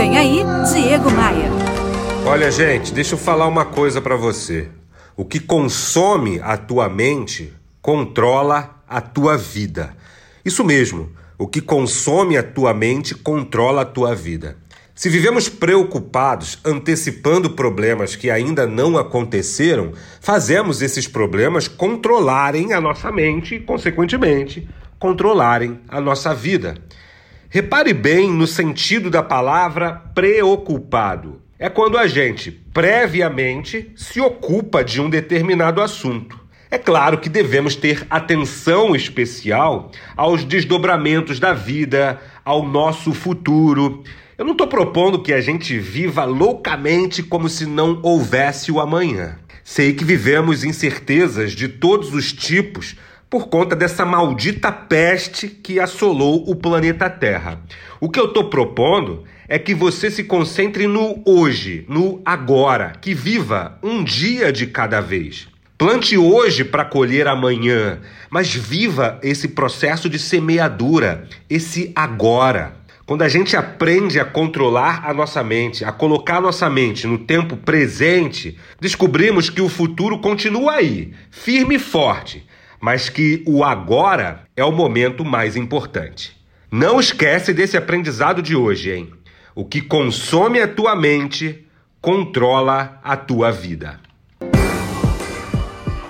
[0.00, 0.42] Vem aí,
[0.72, 1.50] Diego Maia.
[2.24, 4.66] Olha, gente, deixa eu falar uma coisa para você.
[5.14, 9.94] O que consome a tua mente controla a tua vida.
[10.42, 14.56] Isso mesmo, o que consome a tua mente controla a tua vida.
[14.94, 23.12] Se vivemos preocupados, antecipando problemas que ainda não aconteceram, fazemos esses problemas controlarem a nossa
[23.12, 24.66] mente e, consequentemente,
[24.98, 26.76] controlarem a nossa vida.
[27.52, 31.42] Repare bem no sentido da palavra preocupado.
[31.58, 36.38] É quando a gente previamente se ocupa de um determinado assunto.
[36.70, 44.04] É claro que devemos ter atenção especial aos desdobramentos da vida, ao nosso futuro.
[44.38, 49.40] Eu não estou propondo que a gente viva loucamente como se não houvesse o amanhã.
[49.64, 52.94] Sei que vivemos incertezas de todos os tipos
[53.30, 57.62] por conta dessa maldita peste que assolou o planeta Terra.
[58.00, 63.14] O que eu estou propondo é que você se concentre no hoje, no agora, que
[63.14, 65.48] viva um dia de cada vez.
[65.78, 72.80] Plante hoje para colher amanhã, mas viva esse processo de semeadura, esse agora.
[73.06, 77.18] Quando a gente aprende a controlar a nossa mente, a colocar a nossa mente no
[77.18, 82.46] tempo presente, descobrimos que o futuro continua aí, firme e forte,
[82.80, 86.36] mas que o agora é o momento mais importante.
[86.70, 89.10] Não esquece desse aprendizado de hoje, hein?
[89.54, 91.66] O que consome a tua mente
[92.00, 94.00] controla a tua vida.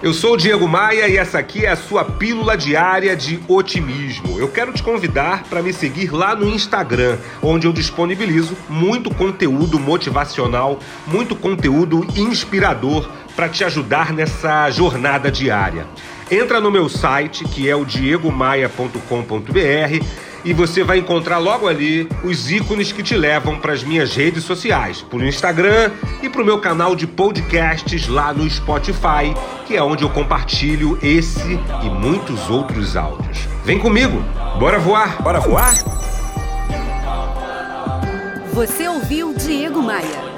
[0.00, 4.38] Eu sou o Diego Maia e essa aqui é a sua pílula diária de otimismo.
[4.38, 9.76] Eu quero te convidar para me seguir lá no Instagram, onde eu disponibilizo muito conteúdo
[9.76, 15.84] motivacional, muito conteúdo inspirador para te ajudar nessa jornada diária.
[16.30, 20.04] Entra no meu site, que é o diegomaia.com.br,
[20.44, 24.44] e você vai encontrar logo ali os ícones que te levam para as minhas redes
[24.44, 25.90] sociais, para o Instagram
[26.22, 29.34] e para o meu canal de podcasts lá no Spotify,
[29.66, 33.48] que é onde eu compartilho esse e muitos outros áudios.
[33.64, 34.22] Vem comigo,
[34.58, 35.72] bora voar, bora voar?
[38.52, 40.37] Você ouviu Diego Maia.